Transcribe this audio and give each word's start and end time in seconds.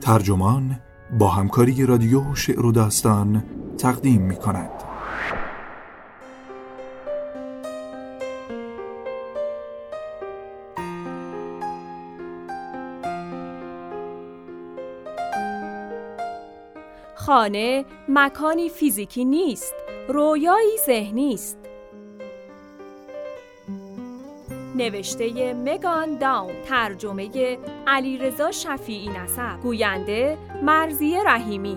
ترجمان 0.00 0.80
با 1.18 1.28
همکاری 1.28 1.86
رادیو 1.86 2.34
شعر 2.34 2.66
و 2.66 2.72
داستان 2.72 3.44
تقدیم 3.78 4.22
می 4.22 4.36
کند. 4.36 4.70
خانه 17.14 17.84
مکانی 18.08 18.68
فیزیکی 18.68 19.24
نیست 19.24 19.74
رویایی 20.08 20.76
ذهنی 20.86 21.34
است 21.34 21.59
نوشته 24.80 25.54
مگان 25.54 26.18
داون 26.18 26.62
ترجمه 26.62 27.58
علیرضا 27.86 28.50
شفیعی 28.50 29.08
نسب 29.08 29.60
گوینده 29.62 30.38
مرزیه 30.62 31.22
رحیمی. 31.22 31.76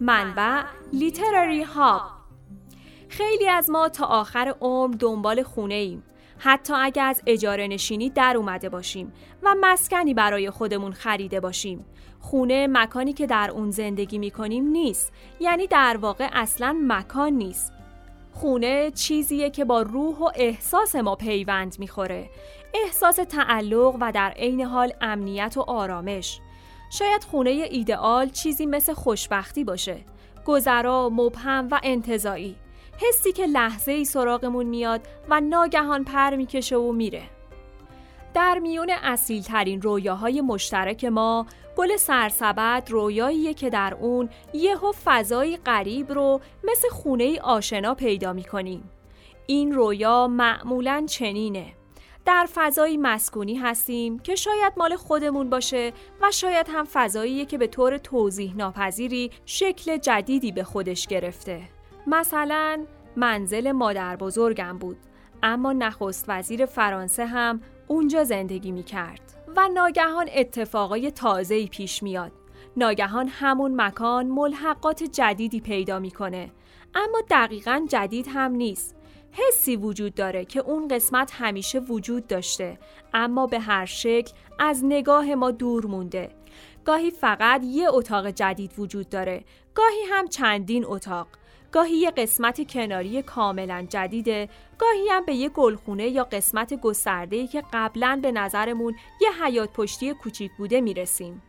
منبع 0.00 0.62
لیتراری 0.92 1.62
هاب 1.62 2.02
خیلی 3.08 3.48
از 3.48 3.70
ما 3.70 3.88
تا 3.88 4.06
آخر 4.06 4.54
عمر 4.60 4.94
دنبال 4.94 5.42
خونه 5.42 5.74
ایم 5.74 6.02
حتی 6.38 6.74
اگر 6.76 7.06
از 7.06 7.22
اجاره 7.26 7.66
نشینی 7.66 8.10
در 8.10 8.36
اومده 8.36 8.68
باشیم 8.68 9.12
و 9.42 9.54
مسکنی 9.60 10.14
برای 10.14 10.50
خودمون 10.50 10.92
خریده 10.92 11.40
باشیم. 11.40 11.84
خونه 12.20 12.66
مکانی 12.70 13.12
که 13.12 13.26
در 13.26 13.50
اون 13.50 13.70
زندگی 13.70 14.18
می‌کنیم 14.18 14.64
نیست 14.64 15.12
یعنی 15.40 15.66
در 15.66 15.96
واقع 16.00 16.28
اصلا 16.32 16.76
مکان 16.82 17.32
نیست. 17.32 17.72
خونه 18.32 18.90
چیزیه 18.90 19.50
که 19.50 19.64
با 19.64 19.82
روح 19.82 20.18
و 20.18 20.28
احساس 20.34 20.96
ما 20.96 21.14
پیوند 21.14 21.76
می‌خوره. 21.78 22.30
احساس 22.84 23.16
تعلق 23.16 23.96
و 24.00 24.12
در 24.12 24.30
عین 24.30 24.60
حال 24.60 24.92
امنیت 25.00 25.56
و 25.56 25.60
آرامش. 25.60 26.40
شاید 26.90 27.24
خونه 27.24 27.50
ایدئال 27.50 28.28
چیزی 28.28 28.66
مثل 28.66 28.92
خوشبختی 28.92 29.64
باشه. 29.64 29.96
گذرا 30.46 31.08
مبهم 31.08 31.68
و 31.70 31.80
انتظایی. 31.82 32.56
حسی 33.00 33.32
که 33.32 33.46
لحظه 33.46 33.92
ای 33.92 34.04
سراغمون 34.04 34.66
میاد 34.66 35.00
و 35.28 35.40
ناگهان 35.40 36.04
پر 36.04 36.36
می‌کشه 36.36 36.76
و 36.76 36.92
میره. 36.92 37.22
در 38.34 38.58
میون 38.58 38.90
اصیل 38.90 39.42
ترین 39.42 39.82
رویاهای 39.82 40.40
مشترک 40.40 41.04
ما 41.04 41.46
گل 41.76 41.96
سرسبد 41.96 42.88
رویاییه 42.90 43.54
که 43.54 43.70
در 43.70 43.94
اون 44.00 44.28
یهو 44.52 44.92
فضایی 45.04 45.56
غریب 45.56 46.12
رو 46.12 46.40
مثل 46.64 46.88
خونه 46.88 47.24
ای 47.24 47.38
آشنا 47.38 47.94
پیدا 47.94 48.32
می‌کنیم. 48.32 48.90
این 49.46 49.72
رویا 49.72 50.28
معمولا 50.28 51.06
چنینه. 51.08 51.66
در 52.24 52.48
فضایی 52.54 52.96
مسکونی 52.96 53.54
هستیم 53.54 54.18
که 54.18 54.34
شاید 54.34 54.72
مال 54.76 54.96
خودمون 54.96 55.50
باشه 55.50 55.92
و 56.20 56.30
شاید 56.30 56.66
هم 56.72 56.84
فضاییه 56.92 57.44
که 57.44 57.58
به 57.58 57.66
طور 57.66 57.98
توضیح 57.98 58.56
ناپذیری 58.56 59.30
شکل 59.46 59.96
جدیدی 59.96 60.52
به 60.52 60.64
خودش 60.64 61.06
گرفته. 61.06 61.77
مثلا 62.10 62.84
منزل 63.16 63.72
مادر 63.72 64.16
بزرگم 64.16 64.78
بود 64.78 64.96
اما 65.42 65.72
نخست 65.72 66.24
وزیر 66.28 66.66
فرانسه 66.66 67.26
هم 67.26 67.60
اونجا 67.86 68.24
زندگی 68.24 68.72
می 68.72 68.82
کرد 68.82 69.20
و 69.56 69.68
ناگهان 69.68 70.28
اتفاقای 70.34 71.10
تازه‌ای 71.10 71.66
پیش 71.66 72.02
میاد. 72.02 72.32
ناگهان 72.76 73.28
همون 73.28 73.80
مکان 73.80 74.26
ملحقات 74.26 75.02
جدیدی 75.02 75.60
پیدا 75.60 75.98
می‌کنه. 75.98 76.50
اما 76.94 77.22
دقیقا 77.30 77.86
جدید 77.88 78.26
هم 78.28 78.52
نیست. 78.52 78.96
حسی 79.32 79.76
وجود 79.76 80.14
داره 80.14 80.44
که 80.44 80.60
اون 80.60 80.88
قسمت 80.88 81.30
همیشه 81.34 81.78
وجود 81.78 82.26
داشته 82.26 82.78
اما 83.14 83.46
به 83.46 83.60
هر 83.60 83.86
شکل 83.86 84.32
از 84.58 84.84
نگاه 84.84 85.34
ما 85.34 85.50
دور 85.50 85.86
مونده. 85.86 86.30
گاهی 86.84 87.10
فقط 87.10 87.62
یه 87.64 87.88
اتاق 87.90 88.26
جدید 88.30 88.78
وجود 88.78 89.08
داره 89.08 89.44
گاهی 89.74 90.02
هم 90.10 90.28
چندین 90.28 90.84
اتاق. 90.86 91.28
گاهی 91.72 91.96
یه 91.96 92.10
قسمت 92.10 92.70
کناری 92.70 93.22
کاملا 93.22 93.86
جدیده 93.88 94.48
گاهی 94.78 95.08
هم 95.10 95.24
به 95.24 95.34
یه 95.34 95.48
گلخونه 95.48 96.08
یا 96.08 96.24
قسمت 96.24 96.74
گسترده‌ای 96.74 97.46
که 97.46 97.62
قبلا 97.72 98.18
به 98.22 98.32
نظرمون 98.32 98.96
یه 99.20 99.44
حیات 99.44 99.72
پشتی 99.72 100.14
کوچیک 100.14 100.50
بوده 100.58 100.80
می‌رسیم. 100.80 101.42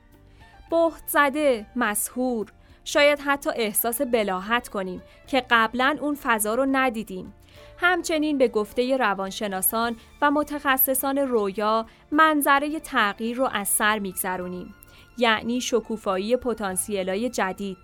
بهت 0.72 1.04
زده، 1.08 1.66
مسهور 1.76 2.48
شاید 2.84 3.20
حتی 3.20 3.50
احساس 3.56 4.02
بلاحت 4.02 4.68
کنیم 4.68 5.02
که 5.28 5.46
قبلا 5.50 5.98
اون 6.02 6.18
فضا 6.24 6.56
رو 6.56 6.66
ندیدیم. 6.72 7.34
همچنین 7.78 8.38
به 8.38 8.48
گفته 8.48 8.98
روانشناسان 8.98 9.96
و 10.22 10.32
متخصصان 10.32 11.18
رویا 11.18 11.86
منظره 12.12 12.80
تغییر 12.80 13.38
رو 13.38 13.50
از 13.54 13.68
سر 13.68 14.00
میگذرونیم. 14.00 14.76
یعنی 15.18 15.62
شکوفایی 15.62 16.38
پتانسیلای 16.38 17.30
جدید. 17.30 17.78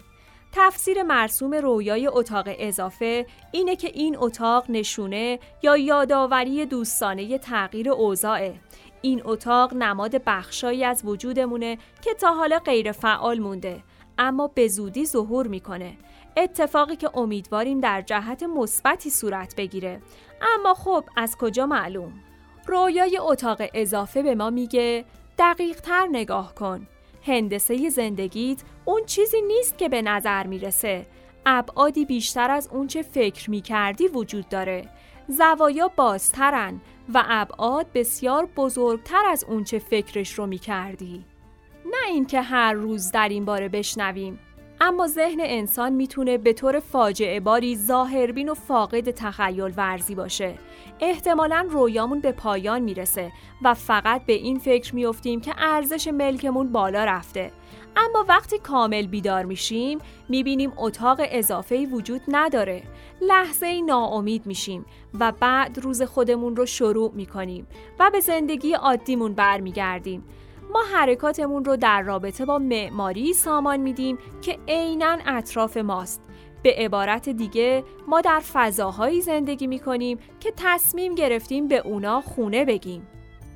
تفسیر 0.57 1.03
مرسوم 1.03 1.53
رویای 1.53 2.07
اتاق 2.07 2.45
اضافه 2.47 3.25
اینه 3.51 3.75
که 3.75 3.87
این 3.87 4.17
اتاق 4.19 4.65
نشونه 4.69 5.39
یا 5.63 5.77
یادآوری 5.77 6.65
دوستانه 6.65 7.37
تغییر 7.37 7.89
اوضاعه. 7.89 8.55
این 9.01 9.21
اتاق 9.25 9.73
نماد 9.73 10.23
بخشایی 10.25 10.83
از 10.83 11.01
وجودمونه 11.05 11.77
که 12.01 12.13
تا 12.13 12.33
حالا 12.33 12.59
غیر 12.59 12.91
فعال 12.91 13.39
مونده 13.39 13.83
اما 14.17 14.47
به 14.47 14.67
زودی 14.67 15.05
ظهور 15.05 15.47
می‌کنه. 15.47 15.97
اتفاقی 16.37 16.95
که 16.95 17.17
امیدواریم 17.17 17.79
در 17.79 18.01
جهت 18.01 18.43
مثبتی 18.43 19.09
صورت 19.09 19.55
بگیره. 19.55 20.01
اما 20.41 20.73
خب 20.73 21.03
از 21.15 21.37
کجا 21.37 21.65
معلوم؟ 21.65 22.13
رویای 22.67 23.17
اتاق 23.17 23.61
اضافه 23.73 24.21
به 24.21 24.35
ما 24.35 24.49
میگه 24.49 25.05
دقیق 25.39 25.81
تر 25.81 26.07
نگاه 26.11 26.55
کن. 26.55 26.87
هندسه 27.25 27.89
زندگیت 27.89 28.61
اون 28.85 29.05
چیزی 29.05 29.41
نیست 29.41 29.77
که 29.77 29.89
به 29.89 30.01
نظر 30.01 30.47
می‌رسه. 30.47 31.05
ابعادی 31.45 32.05
بیشتر 32.05 32.51
از 32.51 32.69
اون 32.71 32.87
چه 32.87 33.01
فکر 33.01 33.49
می‌کردی 33.49 34.07
وجود 34.07 34.49
داره. 34.49 34.89
زوایا 35.27 35.87
بازترن 35.87 36.81
و 37.13 37.23
ابعاد 37.27 37.87
بسیار 37.93 38.45
بزرگتر 38.45 39.23
از 39.27 39.43
اون 39.43 39.63
چه 39.63 39.79
فکرش 39.79 40.33
رو 40.33 40.45
می‌کردی. 40.45 41.25
نه 41.85 42.07
اینکه 42.07 42.41
هر 42.41 42.73
روز 42.73 43.11
در 43.11 43.29
این 43.29 43.45
باره 43.45 43.69
بشنویم. 43.69 44.39
اما 44.81 45.07
ذهن 45.07 45.39
انسان 45.41 45.93
می‌تونه 45.93 46.37
به 46.37 46.53
طور 46.53 46.79
فاجعه 46.79 47.39
باری 47.39 47.75
ظاهربین 47.75 48.49
و 48.49 48.53
فاقد 48.53 49.11
تخیل 49.11 49.73
ورزی 49.77 50.15
باشه. 50.15 50.55
احتمالا 50.99 51.67
رویامون 51.69 52.19
به 52.19 52.31
پایان 52.31 52.81
می‌رسه 52.81 53.31
و 53.63 53.73
فقط 53.73 54.25
به 54.25 54.33
این 54.33 54.59
فکر 54.59 54.95
میافتیم 54.95 55.41
که 55.41 55.53
ارزش 55.57 56.07
ملکمون 56.07 56.71
بالا 56.71 57.03
رفته. 57.03 57.51
اما 57.97 58.25
وقتی 58.29 58.59
کامل 58.59 59.07
بیدار 59.07 59.45
میشیم 59.45 59.99
می‌بینیم 60.29 60.73
اتاق 60.77 61.21
اضافه 61.23 61.85
وجود 61.85 62.21
نداره. 62.27 62.83
لحظه 63.21 63.65
ای 63.65 63.81
ناامید 63.81 64.45
میشیم 64.45 64.85
و 65.19 65.31
بعد 65.31 65.79
روز 65.79 66.01
خودمون 66.01 66.55
رو 66.55 66.65
شروع 66.65 67.11
می‌کنیم 67.13 67.67
و 67.99 68.09
به 68.09 68.19
زندگی 68.19 68.73
عادیمون 68.73 69.33
برمیگردیم. 69.33 70.23
ما 70.75 70.81
حرکاتمون 70.93 71.65
رو 71.65 71.77
در 71.77 72.01
رابطه 72.01 72.45
با 72.45 72.59
معماری 72.59 73.33
سامان 73.33 73.79
میدیم 73.79 74.17
که 74.41 74.59
عینا 74.67 75.17
اطراف 75.25 75.77
ماست. 75.77 76.21
به 76.63 76.75
عبارت 76.77 77.29
دیگه 77.29 77.83
ما 78.07 78.21
در 78.21 78.39
فضاهایی 78.53 79.21
زندگی 79.21 79.67
می‌کنیم 79.67 80.19
که 80.39 80.53
تصمیم 80.57 81.15
گرفتیم 81.15 81.67
به 81.67 81.77
اونا 81.77 82.21
خونه 82.21 82.65
بگیم. 82.65 83.07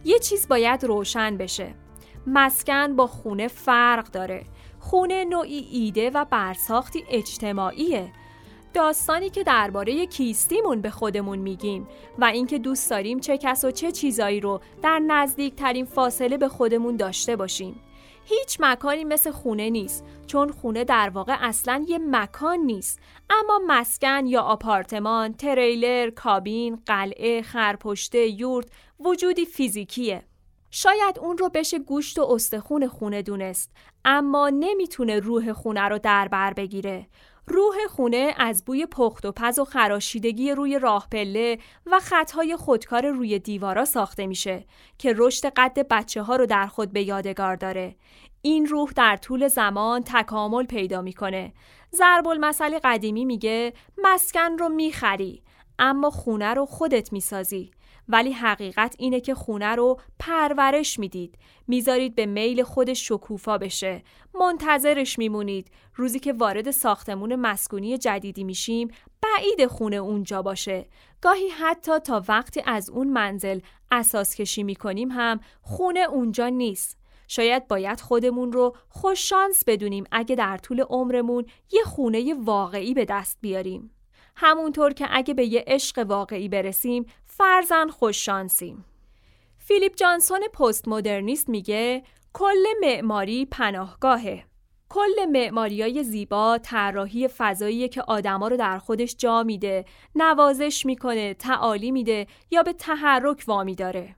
یه 0.06 0.19
چیز 0.19 0.47
باید 0.47 0.84
روشن 0.84 1.38
بشه. 1.38 1.74
مسکن 2.28 2.96
با 2.96 3.07
خونه 3.07 3.47
فرق 3.47 4.12
داره. 4.12 4.44
خونه 4.80 5.25
نوعی 5.25 5.68
ایده 5.72 6.10
و 6.10 6.25
برساختی 6.25 7.04
اجتماعیه. 7.10 8.12
داستانی 8.74 9.30
که 9.30 9.44
درباره 9.44 10.06
کیستیمون 10.06 10.81
به 10.81 10.89
خودمون 10.89 11.39
میگیم 11.39 11.88
و 12.18 12.25
اینکه 12.25 12.60
دوست 12.60 12.89
داریم 12.89 13.19
چه 13.19 13.38
کس 13.38 13.66
و 13.66 13.71
چه 13.71 13.92
چیزایی 13.92 14.39
رو 14.39 14.62
در 14.83 15.00
نزدیکترین 15.00 15.86
فاصله 15.86 16.38
به 16.38 16.48
خودمون 16.48 16.95
داشته 16.95 17.36
باشیم. 17.36 17.81
هیچ 18.25 18.57
مکانی 18.60 19.04
مثل 19.04 19.31
خونه 19.31 19.69
نیست 19.69 20.06
چون 20.27 20.51
خونه 20.51 20.83
در 20.83 21.10
واقع 21.10 21.36
اصلا 21.39 21.86
یه 21.88 21.98
مکان 21.98 22.60
نیست 22.60 23.00
اما 23.30 23.62
مسکن 23.68 24.25
یا 24.25 24.42
آپارتمان، 24.42 25.33
تریلر، 25.33 26.10
کابین، 26.10 26.81
قلعه، 26.86 27.42
خرپشته، 27.42 28.27
یورت 28.27 28.68
وجودی 29.00 29.45
فیزیکیه. 29.45 30.24
شاید 30.72 31.19
اون 31.19 31.38
رو 31.38 31.50
بشه 31.50 31.80
گوشت 31.80 32.19
و 32.19 32.27
استخون 32.31 32.88
خونه 32.88 33.22
دونست 33.22 33.72
اما 34.06 34.50
نمی‌تونه 34.50 35.19
روح 35.19 35.54
خونه 35.54 35.81
رو 35.81 36.00
در 36.00 36.27
بر 36.27 36.54
بگیره 36.54 37.07
روح 37.50 37.75
خونه 37.90 38.34
از 38.38 38.66
بوی 38.66 38.86
پخت 38.86 39.25
و 39.25 39.31
پز 39.31 39.60
و 39.60 39.66
خراشیدگی 39.66 40.51
روی 40.51 40.80
راه 40.80 41.07
پله 41.12 41.60
و 41.86 42.00
خطهای 42.00 42.56
خودکار 42.56 43.07
روی 43.07 43.40
دیوارا 43.40 43.86
ساخته 43.86 44.28
میشه 44.28 44.66
که 44.98 45.13
رشد 45.18 45.48
قد 45.48 45.88
بچه 45.88 46.22
ها 46.22 46.36
رو 46.36 46.46
در 46.46 46.68
خود 46.68 46.94
به 46.94 47.04
یادگار 47.04 47.56
داره. 47.56 47.96
این 48.42 48.66
روح 48.66 48.92
در 48.96 49.18
طول 49.18 49.48
زمان 49.48 50.04
تکامل 50.06 50.66
پیدا 50.66 51.01
می‌کنه. 51.01 51.54
ضرب 51.96 52.28
المثل 52.28 52.80
قدیمی 52.84 53.25
میگه 53.25 53.74
مسکن 53.98 54.57
رو 54.57 54.69
می‌خری 54.69 55.44
اما 55.80 56.10
خونه 56.10 56.54
رو 56.54 56.66
خودت 56.66 57.13
می‌سازی. 57.13 57.72
ولی 58.09 58.31
حقیقت 58.31 58.95
اینه 59.00 59.19
که 59.19 59.35
خونه 59.35 59.75
رو 59.75 60.00
پرورش 60.19 61.00
می‌دید. 61.00 61.38
می‌ذارید 61.67 62.15
به 62.15 62.25
میل 62.25 62.63
خودش 62.63 63.07
شکوفا 63.07 63.57
بشه. 63.57 64.03
منتظرش 64.39 65.17
میمونید. 65.17 65.71
روزی 65.95 66.19
که 66.19 66.33
وارد 66.33 66.71
ساختمون 66.71 67.35
مسکونی 67.35 67.97
جدیدی 67.97 68.44
میشیم 68.44 68.88
بعید 69.21 69.67
خونه 69.67 69.95
اونجا 69.95 70.41
باشه. 70.41 70.85
گاهی 71.21 71.50
حتی 71.50 72.00
تا 72.00 72.23
وقتی 72.27 72.61
از 72.65 72.89
اون 72.89 73.07
منزل 73.07 73.59
اساس 73.91 74.35
کشی 74.35 74.63
می‌کنیم 74.63 75.12
هم 75.12 75.39
خونه 75.62 76.00
اونجا 76.00 76.47
نیست. 76.47 77.00
شاید 77.27 77.67
باید 77.67 78.01
خودمون 78.01 78.51
رو 78.51 78.75
خوششانس 78.89 79.63
بدونیم 79.67 80.03
اگه 80.12 80.35
در 80.35 80.57
طول 80.57 80.81
عمرمون 80.81 81.45
یه 81.71 81.83
خونه 81.83 82.33
واقعی 82.33 82.94
به 82.94 83.05
دست 83.05 83.38
بیاریم. 83.41 83.91
همونطور 84.35 84.94
که 84.94 85.07
اگه 85.12 85.33
به 85.33 85.45
یه 85.45 85.63
عشق 85.67 86.05
واقعی 86.07 86.50
برسیم 86.50 87.05
فرزن 87.39 87.88
خوششانسیم. 87.88 88.86
فیلیپ 89.57 89.95
جانسون 89.95 90.39
پست 90.53 90.88
مدرنیست 90.88 91.50
میگه 91.50 92.03
کل 92.33 92.65
معماری 92.81 93.45
پناهگاهه. 93.45 94.44
کل 94.89 95.25
معماریای 95.31 96.03
زیبا 96.03 96.57
طراحی 96.63 97.27
فضایی 97.27 97.89
که 97.89 98.01
آدما 98.01 98.47
رو 98.47 98.57
در 98.57 98.77
خودش 98.77 99.15
جا 99.15 99.44
میده، 99.44 99.86
نوازش 100.15 100.86
می‌کنه، 100.86 101.33
تعالی 101.33 101.91
میده 101.91 102.27
یا 102.51 102.63
به 102.63 102.74
تحرک 102.74 103.44
وامی 103.47 103.75
داره. 103.75 104.15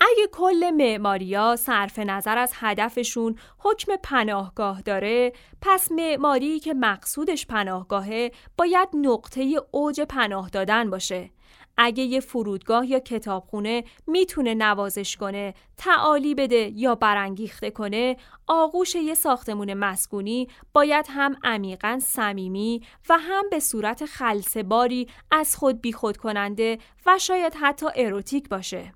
اگه 0.00 0.26
کل 0.32 0.70
معماریا 0.70 1.56
صرف 1.56 1.98
نظر 1.98 2.38
از 2.38 2.52
هدفشون 2.54 3.38
حکم 3.58 3.92
پناهگاه 4.02 4.82
داره 4.82 5.32
پس 5.60 5.92
معماری 5.92 6.60
که 6.60 6.74
مقصودش 6.74 7.46
پناهگاهه 7.46 8.32
باید 8.58 8.88
نقطه 8.94 9.60
اوج 9.70 10.00
پناه 10.00 10.48
دادن 10.48 10.90
باشه 10.90 11.30
اگه 11.76 12.02
یه 12.02 12.20
فرودگاه 12.20 12.86
یا 12.86 12.98
کتابخونه 12.98 13.84
می‌تونه 14.06 14.54
نوازش 14.54 15.16
کنه، 15.16 15.54
تعالی 15.76 16.34
بده 16.34 16.72
یا 16.74 16.94
برانگیخته 16.94 17.70
کنه، 17.70 18.16
آغوش 18.46 18.94
یه 18.94 19.14
ساختمون 19.14 19.74
مسکونی 19.74 20.48
باید 20.72 21.06
هم 21.08 21.36
عمیقا 21.44 21.98
صمیمی 22.02 22.82
و 23.08 23.18
هم 23.18 23.44
به 23.50 23.60
صورت 23.60 24.04
خلصباری 24.04 25.08
از 25.30 25.56
خود 25.56 25.80
بیخود 25.80 26.16
کننده 26.16 26.78
و 27.06 27.18
شاید 27.18 27.54
حتی 27.60 27.86
اروتیک 27.96 28.48
باشه. 28.48 28.92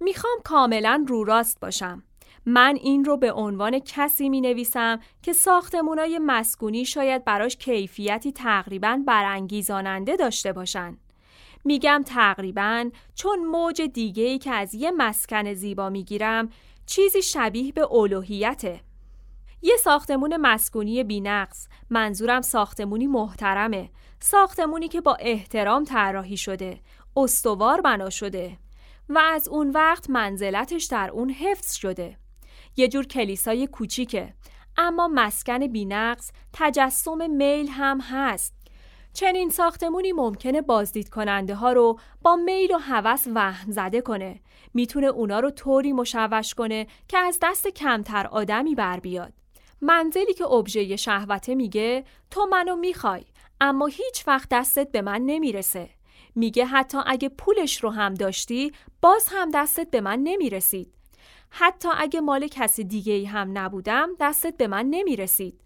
می‌خوام 0.00 0.38
کاملا 0.44 1.04
رو 1.08 1.24
راست 1.24 1.60
باشم. 1.60 2.02
من 2.46 2.78
این 2.82 3.04
رو 3.04 3.16
به 3.16 3.32
عنوان 3.32 3.78
کسی 3.78 4.28
می 4.28 4.40
نویسم 4.40 5.00
که 5.22 5.32
ساختمونای 5.32 6.18
مسکونی 6.18 6.84
شاید 6.84 7.24
براش 7.24 7.56
کیفیتی 7.56 8.32
تقریبا 8.32 9.02
برانگیزاننده 9.06 10.16
داشته 10.16 10.52
باشن. 10.52 10.96
میگم 11.64 12.02
تقریبا 12.06 12.90
چون 13.14 13.44
موج 13.44 13.82
دیگه 13.82 14.24
ای 14.24 14.38
که 14.38 14.50
از 14.50 14.74
یه 14.74 14.90
مسکن 14.90 15.54
زیبا 15.54 15.88
می‌گیرم 15.88 16.48
چیزی 16.86 17.22
شبیه 17.22 17.72
به 17.72 17.92
الوهیته. 17.92 18.80
یه 19.62 19.76
ساختمون 19.76 20.36
مسکونی 20.36 21.04
بینقص. 21.04 21.68
منظورم 21.90 22.40
ساختمونی 22.40 23.06
محترمه. 23.06 23.90
ساختمونی 24.20 24.88
که 24.88 25.00
با 25.00 25.14
احترام 25.20 25.84
طراحی 25.84 26.36
شده. 26.36 26.80
استوار 27.16 27.80
بنا 27.80 28.10
شده. 28.10 28.58
و 29.08 29.18
از 29.18 29.48
اون 29.48 29.70
وقت 29.70 30.10
منزلتش 30.10 30.84
در 30.84 31.10
اون 31.10 31.30
حفظ 31.30 31.74
شده. 31.74 32.16
یه 32.76 32.88
جور 32.88 33.06
کلیسای 33.06 33.66
کوچیکه. 33.66 34.34
اما 34.76 35.08
مسکن 35.08 35.66
بینقص 35.66 36.30
تجسم 36.52 37.30
میل 37.30 37.68
هم 37.68 38.00
هست. 38.00 38.61
چنین 39.14 39.50
ساختمونی 39.50 40.12
ممکنه 40.12 40.62
بازدید 40.62 41.08
کننده 41.08 41.54
ها 41.54 41.72
رو 41.72 41.98
با 42.22 42.36
میل 42.36 42.74
و 42.74 42.78
هوس 42.78 43.26
وهم 43.34 43.70
زده 43.72 44.00
کنه. 44.00 44.40
می‌تونه 44.74 45.06
اونا 45.06 45.40
رو 45.40 45.50
طوری 45.50 45.92
مشوش 45.92 46.54
کنه 46.54 46.86
که 47.08 47.18
از 47.18 47.38
دست 47.42 47.68
کمتر 47.68 48.26
آدمی 48.26 48.74
بر 48.74 49.00
بیاد. 49.00 49.32
منزلی 49.80 50.34
که 50.34 50.44
ابژه 50.44 50.96
شهوته 50.96 51.54
میگه 51.54 52.04
تو 52.30 52.46
منو 52.46 52.76
می‌خوای 52.76 53.24
اما 53.60 53.86
هیچ 53.86 54.24
وقت 54.26 54.48
دستت 54.50 54.92
به 54.92 55.02
من 55.02 55.20
نمی‌رسه. 55.20 55.88
میگه 56.34 56.64
حتی 56.64 56.98
اگه 57.06 57.28
پولش 57.28 57.84
رو 57.84 57.90
هم 57.90 58.14
داشتی 58.14 58.72
باز 59.00 59.28
هم 59.30 59.50
دستت 59.54 59.90
به 59.90 60.00
من 60.00 60.18
نمی‌رسید. 60.18 60.94
حتی 61.50 61.88
اگه 61.96 62.20
مال 62.20 62.46
کسی 62.46 62.84
دیگه 62.84 63.28
هم 63.28 63.58
نبودم 63.58 64.10
دستت 64.20 64.56
به 64.56 64.66
من 64.66 64.86
نمی‌رسید. 64.86 65.60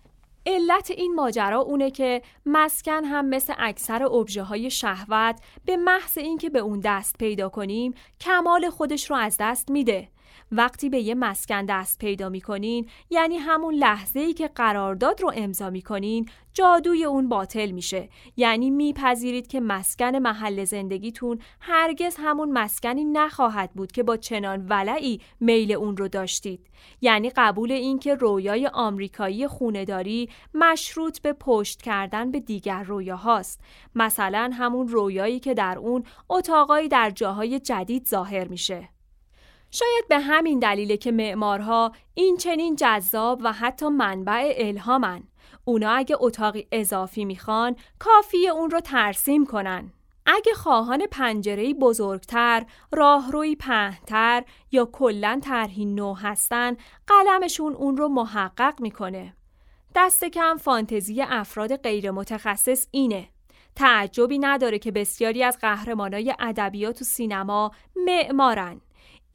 علت 0.46 0.90
این 0.90 1.14
ماجرا 1.14 1.60
اونه 1.60 1.90
که 1.90 2.22
مسکن 2.46 3.04
هم 3.04 3.26
مثل 3.26 3.54
اکثر 3.58 4.04
ابژه 4.04 4.42
های 4.42 4.70
شهوت 4.70 5.40
به 5.64 5.76
محض 5.76 6.18
اینکه 6.18 6.50
به 6.50 6.58
اون 6.58 6.80
دست 6.80 7.18
پیدا 7.18 7.48
کنیم 7.48 7.94
کمال 8.20 8.70
خودش 8.70 9.10
رو 9.10 9.16
از 9.16 9.36
دست 9.40 9.70
میده. 9.70 10.08
وقتی 10.52 10.88
به 10.88 11.00
یه 11.00 11.14
مسکن 11.14 11.64
دست 11.64 11.98
پیدا 11.98 12.28
می‌کنین 12.28 12.86
یعنی 13.10 13.36
همون 13.36 13.74
لحظه 13.74 14.20
ای 14.20 14.32
که 14.32 14.48
قرارداد 14.48 15.20
رو 15.20 15.32
امضا 15.34 15.70
می‌کنین 15.70 16.28
جادوی 16.52 17.04
اون 17.04 17.28
باطل 17.28 17.70
میشه. 17.70 18.08
یعنی 18.36 18.70
میپذیرید 18.70 19.46
که 19.46 19.60
مسکن 19.60 20.16
محل 20.16 20.64
زندگیتون 20.64 21.38
هرگز 21.60 22.16
همون 22.18 22.52
مسکنی 22.52 23.04
نخواهد 23.04 23.70
بود 23.72 23.92
که 23.92 24.02
با 24.02 24.16
چنان 24.16 24.66
ولعی 24.68 25.20
میل 25.40 25.72
اون 25.72 25.96
رو 25.96 26.08
داشتید. 26.08 26.66
یعنی 27.00 27.30
قبول 27.36 27.72
این 27.72 27.98
که 27.98 28.14
رویای 28.14 28.66
آمریکایی 28.66 29.48
خونداری 29.48 30.28
مشروط 30.54 31.18
به 31.18 31.32
پشت 31.32 31.82
کردن 31.82 32.30
به 32.30 32.40
دیگر 32.40 32.82
رویاهاست. 32.82 33.60
مثلا 33.94 34.50
همون 34.52 34.88
رویایی 34.88 35.40
که 35.40 35.54
در 35.54 35.78
اون 35.78 36.04
اتاقایی 36.28 36.88
در 36.88 37.10
جاهای 37.10 37.60
جدید 37.60 38.06
ظاهر 38.06 38.48
میشه. 38.48 38.95
شاید 39.78 40.08
به 40.08 40.18
همین 40.18 40.58
دلیله 40.58 40.96
که 40.96 41.12
معمارها 41.12 41.92
این 42.14 42.36
چنین 42.36 42.76
جذاب 42.76 43.40
و 43.44 43.52
حتی 43.52 43.88
منبع 43.88 44.54
الهامن. 44.56 45.22
اونا 45.64 45.90
اگه 45.90 46.16
اتاقی 46.20 46.66
اضافی 46.72 47.24
می‌خوان 47.24 47.76
کافی 47.98 48.48
اون 48.48 48.70
رو 48.70 48.80
ترسیم 48.80 49.46
کنن. 49.46 49.92
اگه 50.26 50.54
خواهان 50.54 51.06
پنجرهی 51.06 51.74
بزرگتر، 51.74 52.66
راهروی 52.92 53.56
پهنتر 53.56 54.44
یا 54.72 54.84
کلا 54.92 55.40
طرحی 55.42 55.84
نو 55.84 56.14
هستن، 56.14 56.76
قلمشون 57.06 57.74
اون 57.74 57.96
رو 57.96 58.08
محقق 58.08 58.80
می‌کنه. 58.80 59.34
دست 59.94 60.24
کم 60.24 60.56
فانتزی 60.56 61.22
افراد 61.22 61.76
غیر 61.76 62.10
متخصص 62.10 62.86
اینه. 62.90 63.28
تعجبی 63.74 64.38
نداره 64.38 64.78
که 64.78 64.92
بسیاری 64.92 65.42
از 65.42 65.58
قهرمانای 65.60 66.34
ادبیات 66.38 67.00
و 67.00 67.04
سینما 67.04 67.70
معمارن. 68.06 68.80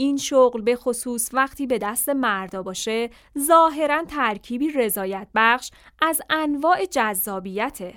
این 0.02 0.18
شغل 0.18 0.62
به 0.62 0.76
خصوص 0.76 1.30
وقتی 1.34 1.68
به 1.68 1.78
دست 1.78 2.10
مردا 2.10 2.64
باشه 2.64 3.10
ظاهرا 3.40 4.04
ترکیبی 4.04 4.70
رضایت 4.70 5.28
بخش 5.36 5.72
از 6.02 6.22
انواع 6.30 6.86
جذابیته. 6.86 7.94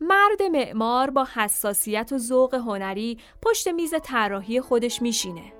مرد 0.00 0.42
معمار 0.42 1.10
با 1.10 1.26
حساسیت 1.34 2.12
و 2.12 2.18
ذوق 2.18 2.54
هنری 2.54 3.18
پشت 3.42 3.68
میز 3.68 3.94
طراحی 4.02 4.60
خودش 4.60 5.02
میشینه. 5.02 5.52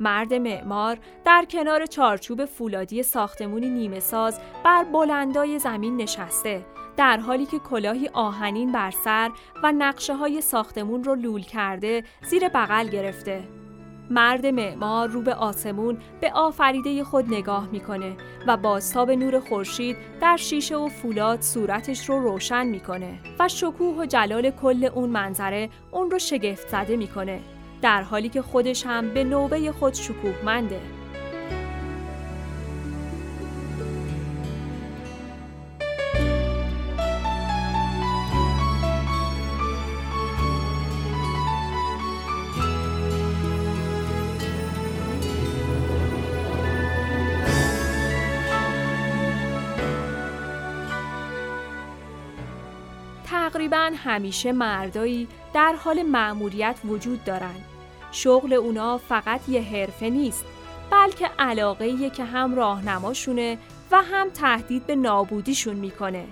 مرد 0.00 0.34
معمار 0.34 0.98
در 1.24 1.44
کنار 1.50 1.86
چارچوب 1.86 2.44
فولادی 2.44 3.02
ساختمونی 3.02 3.68
نیمه 3.68 4.00
ساز 4.00 4.40
بر 4.64 4.84
بلندای 4.84 5.58
زمین 5.58 5.96
نشسته 5.96 6.66
در 6.96 7.16
حالی 7.16 7.46
که 7.46 7.58
کلاهی 7.58 8.08
آهنین 8.08 8.72
بر 8.72 8.90
سر 8.90 9.30
و 9.62 9.72
نقشه 9.72 10.14
های 10.14 10.40
ساختمون 10.40 11.04
رو 11.04 11.14
لول 11.14 11.42
کرده 11.42 12.04
زیر 12.22 12.48
بغل 12.48 12.88
گرفته 12.88 13.59
مرد 14.10 14.46
معمار 14.46 15.08
رو 15.08 15.22
به 15.22 15.34
آسمون 15.34 15.98
به 16.20 16.32
آفریده 16.32 17.04
خود 17.04 17.34
نگاه 17.34 17.68
می‌کنه 17.72 18.16
و 18.46 18.56
بازتاب 18.56 19.10
نور 19.10 19.40
خورشید 19.40 19.96
در 20.20 20.36
شیشه 20.36 20.76
و 20.76 20.88
فولاد 20.88 21.40
صورتش 21.40 22.08
رو 22.08 22.20
روشن 22.20 22.66
می‌کنه 22.66 23.20
و 23.38 23.48
شکوه 23.48 23.96
و 23.98 24.06
جلال 24.06 24.50
کل 24.50 24.84
اون 24.94 25.10
منظره 25.10 25.68
اون 25.90 26.10
رو 26.10 26.18
شگفت 26.18 26.68
زده 26.68 26.96
می‌کنه 26.96 27.40
در 27.82 28.02
حالی 28.02 28.28
که 28.28 28.42
خودش 28.42 28.86
هم 28.86 29.14
به 29.14 29.24
نوبه 29.24 29.72
خود 29.72 29.94
شکوهمنده. 29.94 30.80
تقریبا 53.52 53.90
همیشه 53.96 54.52
مردایی 54.52 55.28
در 55.54 55.74
حال 55.84 56.02
مأموریت 56.02 56.76
وجود 56.84 57.24
دارند. 57.24 57.64
شغل 58.12 58.52
اونا 58.52 58.98
فقط 58.98 59.48
یه 59.48 59.62
حرفه 59.62 60.10
نیست 60.10 60.44
بلکه 60.90 61.30
علاقه 61.38 62.10
که 62.10 62.24
هم 62.24 62.54
راهنماشونه 62.54 63.58
و 63.90 64.02
هم 64.02 64.30
تهدید 64.30 64.86
به 64.86 64.96
نابودیشون 64.96 65.76
می‌کنه. 65.76 66.24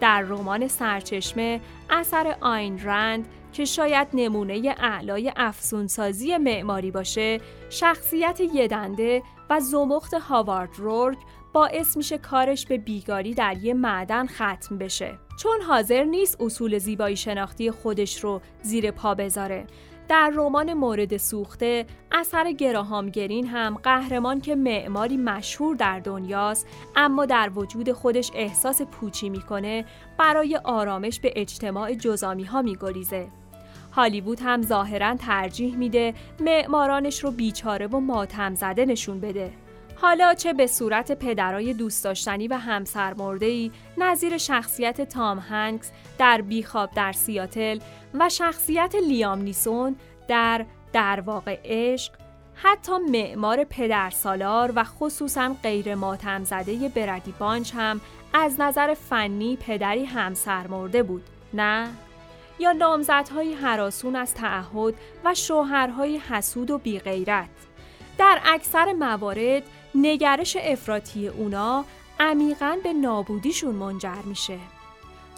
در 0.00 0.20
رمان 0.20 0.68
سرچشمه 0.68 1.60
اثر 1.90 2.36
آین 2.40 2.84
رند 2.84 3.28
که 3.52 3.64
شاید 3.64 4.08
نمونه 4.14 4.74
اعلای 4.78 5.32
افسونسازی 5.36 6.36
معماری 6.36 6.90
باشه 6.90 7.40
شخصیت 7.70 8.40
یدنده 8.40 9.22
و 9.50 9.60
زمخت 9.60 10.14
هاوارد 10.14 10.70
رورک 10.76 11.18
باعث 11.52 11.96
میشه 11.96 12.18
کارش 12.18 12.66
به 12.66 12.78
بیگاری 12.78 13.34
در 13.34 13.56
یه 13.56 13.74
معدن 13.74 14.26
ختم 14.26 14.78
بشه 14.78 15.18
چون 15.36 15.60
حاضر 15.60 16.04
نیست 16.04 16.40
اصول 16.40 16.78
زیبایی 16.78 17.16
شناختی 17.16 17.70
خودش 17.70 18.24
رو 18.24 18.40
زیر 18.62 18.90
پا 18.90 19.14
بذاره. 19.14 19.66
در 20.08 20.32
رمان 20.34 20.74
مورد 20.74 21.16
سوخته 21.16 21.86
اثر 22.12 22.52
گراهام 22.52 23.10
گرین 23.10 23.46
هم 23.46 23.74
قهرمان 23.82 24.40
که 24.40 24.54
معماری 24.54 25.16
مشهور 25.16 25.76
در 25.76 26.00
دنیاست 26.00 26.66
اما 26.96 27.26
در 27.26 27.50
وجود 27.54 27.92
خودش 27.92 28.30
احساس 28.34 28.82
پوچی 28.82 29.28
می‌کنه 29.28 29.84
برای 30.18 30.60
آرامش 30.64 31.20
به 31.20 31.32
اجتماع 31.36 31.94
جزامی 31.94 32.44
ها 32.44 32.62
میگریزه. 32.62 33.28
هالیوود 33.92 34.40
هم 34.40 34.62
ظاهرا 34.62 35.14
ترجیح 35.14 35.76
میده 35.76 36.14
معمارانش 36.40 37.24
رو 37.24 37.30
بیچاره 37.30 37.86
و 37.86 38.00
ماتم 38.00 38.54
زده 38.54 38.84
نشون 38.84 39.20
بده. 39.20 39.65
حالا 40.00 40.34
چه 40.34 40.52
به 40.52 40.66
صورت 40.66 41.12
پدرای 41.12 41.72
دوست 41.72 42.04
داشتنی 42.04 42.48
و 42.48 42.58
ای 43.40 43.70
نظیر 43.98 44.38
شخصیت 44.38 45.00
تام 45.00 45.38
هنگس 45.38 45.90
در 46.18 46.40
بیخواب 46.40 46.90
در 46.90 47.12
سیاتل 47.12 47.78
و 48.14 48.28
شخصیت 48.28 48.94
لیام 49.08 49.38
نیسون 49.38 49.96
در 50.28 50.66
در 50.92 51.20
واقع 51.20 51.58
عشق 51.64 52.12
حتی 52.54 52.92
معمار 53.10 53.64
پدر 53.64 54.10
سالار 54.10 54.72
و 54.76 54.84
خصوصا 54.84 55.56
غیر 55.62 55.94
ماتم 55.94 56.44
زده 56.44 56.88
بردی 56.88 57.34
بانچ 57.38 57.72
هم 57.74 58.00
از 58.32 58.60
نظر 58.60 58.94
فنی 58.94 59.56
پدری 59.56 60.04
همسرمرده 60.04 61.02
بود 61.02 61.22
نه؟ 61.54 61.88
یا 62.58 62.72
نامزدهای 62.72 63.54
حراسون 63.54 64.16
از 64.16 64.34
تعهد 64.34 64.94
و 65.24 65.34
شوهرهای 65.34 66.18
حسود 66.18 66.70
و 66.70 66.78
بیغیرت. 66.78 67.48
در 68.18 68.40
اکثر 68.44 68.92
موارد 68.92 69.62
نگرش 69.96 70.56
افراطی 70.60 71.28
اونا 71.28 71.84
عمیقا 72.20 72.76
به 72.82 72.92
نابودیشون 72.92 73.74
منجر 73.74 74.22
میشه. 74.24 74.58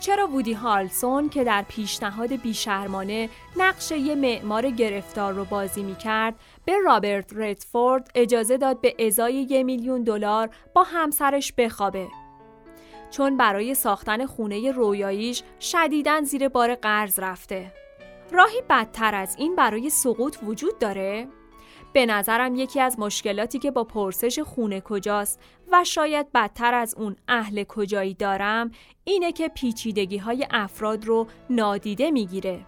چرا 0.00 0.26
وودی 0.26 0.52
هالسون 0.52 1.28
که 1.28 1.44
در 1.44 1.62
پیشنهاد 1.62 2.32
بیشرمانه 2.32 3.28
نقش 3.56 3.90
یه 3.90 4.14
معمار 4.14 4.70
گرفتار 4.70 5.32
رو 5.32 5.44
بازی 5.44 5.82
می‌کرد 5.82 6.34
به 6.64 6.72
رابرت 6.84 7.30
ردفورد 7.32 8.10
اجازه 8.14 8.56
داد 8.56 8.80
به 8.80 9.06
ازای 9.06 9.46
یه 9.50 9.62
میلیون 9.62 10.02
دلار 10.02 10.50
با 10.74 10.82
همسرش 10.82 11.52
بخوابه. 11.52 12.08
چون 13.10 13.36
برای 13.36 13.74
ساختن 13.74 14.26
خونه 14.26 14.70
رویاییش 14.70 15.42
شدیداً 15.60 16.20
زیر 16.20 16.48
بار 16.48 16.74
قرض 16.74 17.20
رفته. 17.20 17.72
راهی 18.32 18.62
بدتر 18.70 19.14
از 19.14 19.36
این 19.38 19.56
برای 19.56 19.90
سقوط 19.90 20.36
وجود 20.42 20.78
داره؟ 20.78 21.28
به 21.92 22.07
نظرم 22.07 22.54
یکی 22.54 22.80
از 22.80 22.99
مشکلاتی 22.99 23.59
که 23.59 23.71
با 23.71 23.85
پرسش 23.85 24.38
خونه 24.38 24.80
کجاست 24.80 25.40
و 25.73 25.85
شاید 25.85 26.33
بدتر 26.33 26.75
از 26.75 26.95
اون 26.99 27.16
اهل 27.28 27.64
کجایی 27.64 28.14
دارم 28.14 28.71
اینه 29.04 29.33
که 29.33 29.49
پیچیدگی 29.49 30.18
های 30.18 30.47
افراد 30.50 31.04
رو 31.04 31.26
نادیده 31.50 32.11
می‌گیره. 32.11 32.61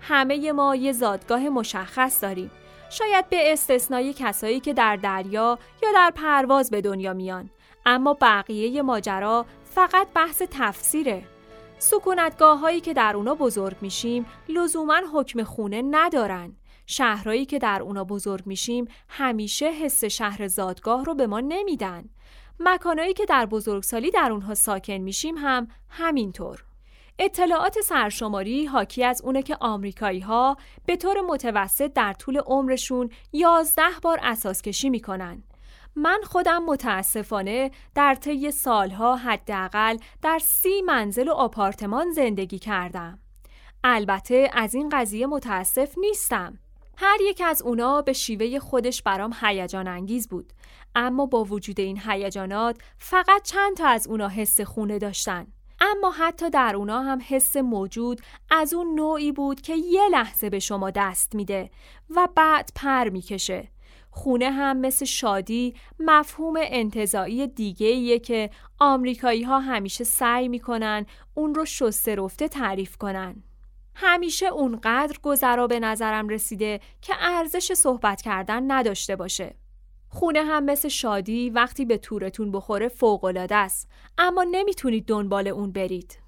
همه 0.00 0.52
ما 0.52 0.76
یه 0.76 0.92
زادگاه 0.92 1.48
مشخص 1.48 2.22
داریم. 2.22 2.50
شاید 2.90 3.28
به 3.28 3.52
استثنای 3.52 4.12
کسایی 4.12 4.60
که 4.60 4.72
در 4.72 4.96
دریا 4.96 5.58
یا 5.82 5.88
در 5.94 6.12
پرواز 6.14 6.70
به 6.70 6.80
دنیا 6.80 7.12
میان. 7.12 7.50
اما 7.86 8.16
بقیه 8.20 8.82
ماجرا 8.82 9.46
فقط 9.64 10.06
بحث 10.14 10.42
تفسیره. 10.50 11.22
سکونتگاه 11.78 12.58
هایی 12.58 12.80
که 12.80 12.94
در 12.94 13.16
اونا 13.16 13.34
بزرگ 13.34 13.76
میشیم 13.80 14.26
لزوما 14.48 15.00
حکم 15.14 15.42
خونه 15.42 15.82
ندارن. 15.90 16.56
شهرهایی 16.90 17.46
که 17.46 17.58
در 17.58 17.82
اونا 17.82 18.04
بزرگ 18.04 18.46
میشیم 18.46 18.88
همیشه 19.08 19.66
حس 19.66 20.04
شهر 20.04 20.46
زادگاه 20.46 21.04
رو 21.04 21.14
به 21.14 21.26
ما 21.26 21.40
نمیدن. 21.40 22.04
مکانهایی 22.60 23.12
که 23.12 23.24
در 23.24 23.46
بزرگسالی 23.46 24.10
در 24.10 24.32
اونها 24.32 24.54
ساکن 24.54 24.92
میشیم 24.92 25.34
هم 25.38 25.68
همینطور. 25.88 26.64
اطلاعات 27.18 27.80
سرشماری 27.80 28.66
حاکی 28.66 29.04
از 29.04 29.22
اونه 29.22 29.42
که 29.42 29.56
آمریکایی 29.60 30.20
ها 30.20 30.56
به 30.86 30.96
طور 30.96 31.20
متوسط 31.20 31.92
در 31.92 32.12
طول 32.12 32.38
عمرشون 32.38 33.10
11 33.32 33.82
بار 34.02 34.20
اساس 34.22 34.62
کشی 34.62 34.90
می‌کنن. 34.90 35.42
من 35.96 36.20
خودم 36.24 36.64
متاسفانه 36.64 37.70
در 37.94 38.14
طی 38.14 38.50
سالها 38.50 39.16
حداقل 39.16 39.96
در 40.22 40.38
سی 40.38 40.82
منزل 40.82 41.28
و 41.28 41.32
آپارتمان 41.32 42.12
زندگی 42.12 42.58
کردم. 42.58 43.18
البته 43.84 44.50
از 44.52 44.74
این 44.74 44.88
قضیه 44.88 45.26
متاسف 45.26 45.94
نیستم. 45.98 46.58
هر 47.02 47.16
یک 47.20 47.42
از 47.46 47.62
اونا 47.62 48.02
به 48.02 48.12
شیوه 48.12 48.58
خودش 48.58 49.02
برام 49.02 49.36
هیجان 49.40 49.88
انگیز 49.88 50.28
بود. 50.28 50.52
اما 50.94 51.26
با 51.26 51.44
وجود 51.44 51.80
این 51.80 52.00
هیجانات 52.06 52.80
فقط 52.98 53.42
چند 53.42 53.76
تا 53.76 53.88
از 53.88 54.06
اونا 54.06 54.28
حس 54.28 54.60
خونه 54.60 54.98
داشتن. 54.98 55.46
اما 55.80 56.10
حتی 56.10 56.50
در 56.50 56.76
اونا 56.76 57.02
هم 57.02 57.18
حس 57.28 57.56
موجود 57.56 58.20
از 58.50 58.74
اون 58.74 58.94
نوعی 58.94 59.32
بود 59.32 59.60
که 59.60 59.76
یه 59.76 60.08
لحظه 60.10 60.50
به 60.50 60.58
شما 60.58 60.90
دست 60.90 61.34
میده 61.34 61.70
و 62.10 62.28
بعد 62.34 62.70
پر 62.74 63.08
می‌کشه. 63.08 63.68
خونه 64.10 64.50
هم 64.50 64.76
مثل 64.76 65.04
شادی 65.04 65.74
مفهوم 66.00 66.54
انتظایی 66.58 67.46
دیگه 67.46 68.18
که 68.18 68.50
آمریکایی 68.78 69.42
ها 69.42 69.60
همیشه 69.60 70.04
سعی 70.04 70.48
می‌کنن 70.48 71.06
اون 71.34 71.54
رو 71.54 71.64
شسته 71.64 72.14
رفته 72.14 72.48
تعریف 72.48 72.96
کنن. 72.96 73.42
همیشه 74.02 74.46
اونقدر 74.46 75.18
گذرا 75.22 75.66
به 75.66 75.80
نظرم 75.80 76.28
رسیده 76.28 76.80
که 77.02 77.12
ارزش 77.20 77.72
صحبت 77.72 78.22
کردن 78.22 78.72
نداشته 78.72 79.16
باشه. 79.16 79.54
خونه 80.08 80.42
هم 80.42 80.64
مثل 80.64 80.88
شادی 80.88 81.50
وقتی 81.50 81.84
به 81.84 81.98
تورتون 81.98 82.52
بخوره 82.52 82.88
فوقالعاده 82.88 83.56
است 83.56 83.88
اما 84.18 84.46
نمی‌تونید 84.50 85.06
دنبال 85.06 85.48
اون 85.48 85.72
برید. 85.72 86.18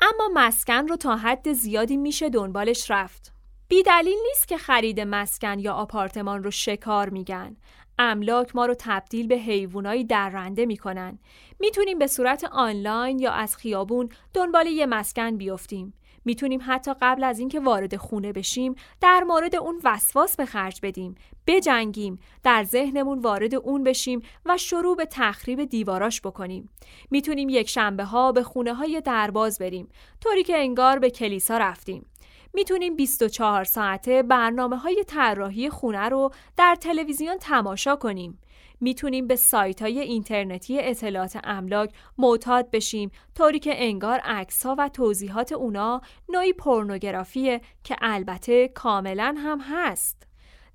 اما 0.00 0.30
مسکن 0.34 0.88
رو 0.88 0.96
تا 0.96 1.16
حد 1.16 1.52
زیادی 1.52 1.96
میشه 1.96 2.30
دنبالش 2.30 2.90
رفت. 2.90 3.32
بی 3.68 3.82
دلیل 3.82 4.16
نیست 4.28 4.48
که 4.48 4.58
خرید 4.58 5.00
مسکن 5.00 5.58
یا 5.58 5.72
آپارتمان 5.72 6.44
رو 6.44 6.50
شکار 6.50 7.08
میگن. 7.08 7.56
املاک 7.98 8.56
ما 8.56 8.66
رو 8.66 8.74
تبدیل 8.78 9.26
به 9.26 9.34
حیوانایی 9.34 10.04
درنده 10.04 10.66
می‌کنن. 10.66 11.18
می‌تونیم 11.60 11.98
به 11.98 12.06
صورت 12.06 12.44
آنلاین 12.44 13.18
یا 13.18 13.32
از 13.32 13.56
خیابون 13.56 14.08
دنبال 14.34 14.66
یه 14.66 14.86
مسکن 14.86 15.36
بیفتیم. 15.36 15.94
می‌تونیم 16.26 16.60
حتی 16.66 16.94
قبل 17.00 17.24
از 17.24 17.38
اینکه 17.38 17.60
وارد 17.60 17.96
خونه 17.96 18.32
بشیم 18.32 18.74
در 19.00 19.20
مورد 19.20 19.56
اون 19.56 19.80
وسواس 19.84 20.36
به 20.36 20.46
خرج 20.46 20.80
بدیم. 20.82 21.14
بجنگیم 21.46 22.18
در 22.42 22.64
ذهنمون 22.64 23.18
وارد 23.18 23.54
اون 23.54 23.84
بشیم 23.84 24.22
و 24.46 24.56
شروع 24.56 24.96
به 24.96 25.06
تخریب 25.10 25.64
دیواراش 25.64 26.20
بکنیم. 26.20 26.70
می‌تونیم 27.10 27.48
یک 27.48 27.68
شنبه 27.68 28.04
ها 28.04 28.32
به 28.32 28.42
خونه 28.42 28.74
های 28.74 29.00
درباز 29.00 29.58
بریم 29.58 29.88
طوری 30.20 30.42
که 30.42 30.58
انگار 30.58 30.98
به 30.98 31.10
کلیسا 31.10 31.58
رفتیم. 31.58 32.06
می‌تونیم 32.54 32.96
24 32.96 33.64
ساعته 33.64 34.22
برنامه 34.22 34.76
های 34.76 35.04
طراحی 35.06 35.70
خونه 35.70 36.08
رو 36.08 36.30
در 36.56 36.76
تلویزیون 36.80 37.36
تماشا 37.36 37.96
کنیم. 37.96 38.38
می‌تونیم 38.80 39.26
به 39.26 39.36
سایت 39.36 39.82
های 39.82 40.00
اینترنتی 40.00 40.80
اطلاعات 40.80 41.38
املاک 41.44 41.90
معتاد 42.18 42.70
بشیم 42.70 43.10
طوری 43.34 43.58
که 43.58 43.72
انگار 43.74 44.18
عکس 44.18 44.66
ها 44.66 44.74
و 44.78 44.88
توضیحات 44.88 45.52
اونا 45.52 46.00
نوعی 46.28 46.52
پورنوگرافیه 46.52 47.60
که 47.84 47.96
البته 48.00 48.68
کاملا 48.68 49.34
هم 49.38 49.60
هست. 49.60 50.26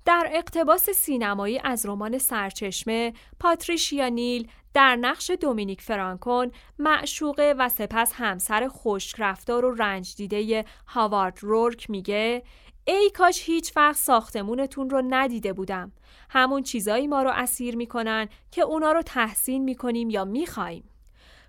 در 0.04 0.30
اقتباس 0.32 0.90
سینمایی 0.90 1.60
از 1.64 1.86
رمان 1.86 2.18
سرچشمه 2.18 3.12
پاتریشیا 3.40 4.08
نیل 4.08 4.48
در 4.74 4.96
نقش 4.96 5.30
دومینیک 5.30 5.80
فرانکون 5.80 6.52
معشوقه 6.78 7.54
و 7.58 7.68
سپس 7.68 8.12
همسر 8.14 8.68
خشک 8.68 9.16
رفتار 9.18 9.64
و 9.64 9.74
رنج 9.74 10.14
دیده 10.16 10.64
هاوارد 10.86 11.38
رورک 11.40 11.90
میگه 11.90 12.42
ای 12.84 13.10
کاش 13.14 13.42
هیچ 13.44 13.76
وقت 13.76 13.96
ساختمونتون 13.96 14.90
رو 14.90 15.02
ندیده 15.08 15.52
بودم. 15.52 15.92
همون 16.30 16.62
چیزایی 16.62 17.06
ما 17.06 17.22
رو 17.22 17.30
اسیر 17.34 17.76
می‌کنن 17.76 18.28
که 18.50 18.62
اونا 18.62 18.92
رو 18.92 19.02
تحسین 19.02 19.64
می‌کنیم 19.64 20.10
یا 20.10 20.24
می‌خوایم. 20.24 20.91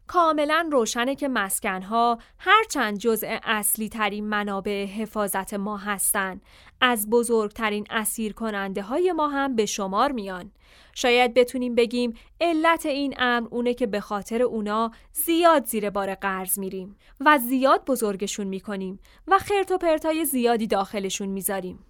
کاملا 0.07 0.69
روشنه 0.71 1.15
که 1.15 1.27
مسکنها 1.27 2.17
هرچند 2.37 2.97
جزء 2.97 3.37
اصلی 3.43 3.89
ترین 3.89 4.29
منابع 4.29 4.85
حفاظت 4.85 5.53
ما 5.53 5.77
هستند 5.77 6.41
از 6.81 7.09
بزرگترین 7.09 7.87
اسیر 7.89 8.33
کننده 8.33 8.81
های 8.81 9.11
ما 9.11 9.27
هم 9.27 9.55
به 9.55 9.65
شمار 9.65 10.11
میان. 10.11 10.51
شاید 10.95 11.33
بتونیم 11.33 11.75
بگیم 11.75 12.13
علت 12.41 12.85
این 12.85 13.13
امر 13.17 13.47
اونه 13.51 13.73
که 13.73 13.87
به 13.87 13.99
خاطر 13.99 14.41
اونا 14.41 14.91
زیاد 15.11 15.65
زیر 15.65 15.89
بار 15.89 16.15
قرض 16.15 16.59
میریم 16.59 16.95
و 17.19 17.37
زیاد 17.37 17.85
بزرگشون 17.85 18.47
می‌کنیم 18.47 18.99
و 19.27 19.39
خرت 19.39 19.71
و 19.71 19.77
پرتای 19.77 20.25
زیادی 20.25 20.67
داخلشون 20.67 21.29
می‌ذاریم. 21.29 21.85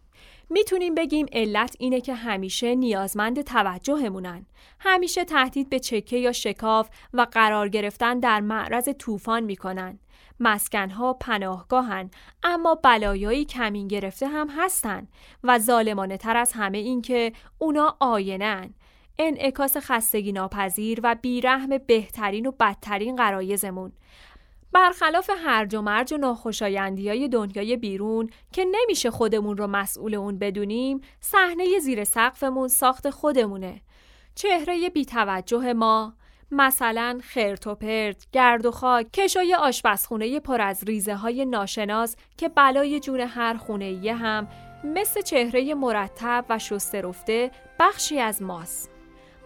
می‌تونیم 0.53 0.95
بگیم 0.95 1.25
علت 1.31 1.75
اینه 1.79 2.01
که 2.01 2.13
همیشه 2.13 2.75
نیازمند 2.75 3.41
توجهمونن. 3.41 4.45
همیشه 4.79 5.25
تهدید 5.25 5.69
به 5.69 5.79
چکه 5.79 6.17
یا 6.17 6.31
شکاف 6.31 6.89
و 7.13 7.27
قرار 7.31 7.69
گرفتن 7.69 8.19
در 8.19 8.41
معرض 8.41 8.89
طوفان 8.99 9.43
می‌کنن. 9.43 9.99
مسکنها 10.39 11.13
پناهگاهن 11.13 12.11
اما 12.43 12.75
بلایایی 12.75 13.45
کمین 13.45 13.87
گرفته 13.87 14.27
هم 14.27 14.47
هستن 14.57 15.07
و 15.43 15.59
ظالمانه 15.59 16.17
تر 16.17 16.37
از 16.37 16.51
همه 16.51 16.77
این 16.77 17.01
که 17.01 17.33
اونا 17.57 17.97
آینن. 17.99 18.73
انعکاس 19.19 19.77
خستگی 19.77 20.31
ناپذیر 20.31 20.99
و 21.03 21.15
بیرحم 21.21 21.77
بهترین 21.77 22.45
و 22.45 22.51
بدترین 22.51 23.15
قرایزمون 23.15 23.91
برخلاف 24.73 25.29
هرج 25.45 25.75
و 25.75 25.81
مرج 25.81 26.13
و 26.13 26.17
ناخوشایندی 26.17 27.09
های 27.09 27.27
دنیای 27.27 27.77
بیرون 27.77 28.29
که 28.51 28.65
نمیشه 28.71 29.11
خودمون 29.11 29.57
رو 29.57 29.67
مسئول 29.67 30.15
اون 30.15 30.39
بدونیم 30.39 31.01
صحنه 31.19 31.79
زیر 31.79 32.03
سقفمون 32.03 32.67
ساخت 32.67 33.09
خودمونه 33.09 33.81
چهره 34.35 34.89
بیتوجه 34.89 35.73
ما 35.73 36.13
مثلا 36.51 37.19
خرت 37.23 37.67
و 37.67 37.75
پرت، 37.75 38.25
گرد 38.31 38.65
و 38.65 38.71
خاک، 38.71 39.11
کشای 39.11 39.55
آشپزخونه 39.55 40.39
پر 40.39 40.61
از 40.61 40.83
ریزه 40.83 41.15
های 41.15 41.45
ناشناس 41.45 42.15
که 42.37 42.49
بلای 42.49 42.99
جون 42.99 43.19
هر 43.19 43.57
خونه 43.57 44.13
هم 44.13 44.47
مثل 44.83 45.21
چهره 45.21 45.73
مرتب 45.73 46.45
و 46.49 46.59
شسته 46.59 47.01
رفته 47.01 47.51
بخشی 47.79 48.19
از 48.19 48.41
ماست. 48.41 48.89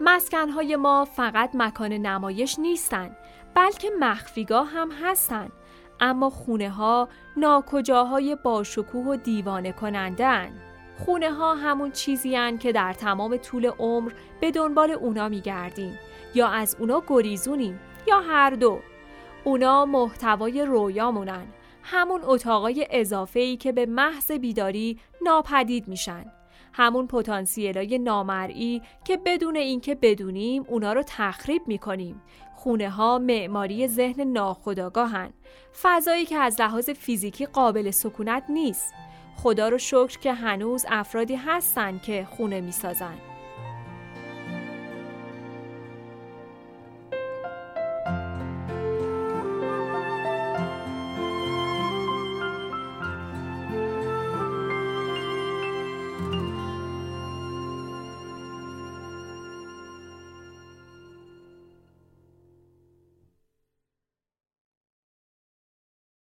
مسکنهای 0.00 0.76
ما 0.76 1.04
فقط 1.04 1.50
مکان 1.54 1.92
نمایش 1.92 2.58
نیستند 2.58 3.16
بلکه 3.58 3.90
مخفیگاه 4.00 4.66
هم 4.68 4.90
هستند 4.90 5.52
اما 6.00 6.30
خونه 6.30 6.70
ها 6.70 7.08
ناکجاهای 7.36 8.36
باشکوه 8.44 9.06
و 9.06 9.16
دیوانه 9.16 9.72
کنندن. 9.72 10.60
خونه 10.98 11.30
ها 11.30 11.54
همون 11.54 11.90
چیزی 11.90 12.36
هن 12.36 12.58
که 12.58 12.72
در 12.72 12.92
تمام 12.92 13.36
طول 13.36 13.66
عمر 13.66 14.12
به 14.40 14.50
دنبال 14.50 14.90
اونا 14.90 15.28
میگردیم. 15.28 15.98
یا 16.34 16.48
از 16.48 16.76
اونا 16.78 17.02
گریزونیم 17.08 17.80
یا 18.08 18.20
هر 18.20 18.50
دو. 18.50 18.80
اونا 19.44 19.86
محتوای 19.86 20.64
رویامونن. 20.64 21.46
همون 21.82 22.20
اتاقای 22.24 22.86
اضافه 22.90 23.40
ای 23.40 23.56
که 23.56 23.72
به 23.72 23.86
محض 23.86 24.32
بیداری 24.32 25.00
ناپدید 25.22 25.88
میشن. 25.88 26.37
همون 26.78 27.06
پتانسیلای 27.06 27.98
نامرئی 27.98 28.82
که 29.04 29.16
بدون 29.16 29.56
اینکه 29.56 29.94
بدونیم 29.94 30.64
اونا 30.68 30.92
رو 30.92 31.02
تخریب 31.06 31.62
می‌کنیم. 31.66 32.22
خونه 32.54 32.90
ها 32.90 33.18
معماری 33.18 33.88
ذهن 33.88 34.20
ناخداگاهن 34.20 35.30
فضایی 35.82 36.24
که 36.24 36.36
از 36.36 36.60
لحاظ 36.60 36.90
فیزیکی 36.90 37.46
قابل 37.46 37.90
سکونت 37.90 38.42
نیست. 38.48 38.94
خدا 39.36 39.68
رو 39.68 39.78
شکر 39.78 40.18
که 40.18 40.32
هنوز 40.32 40.84
افرادی 40.88 41.34
هستن 41.34 41.98
که 41.98 42.26
خونه 42.30 42.60
می‌سازن. 42.60 43.27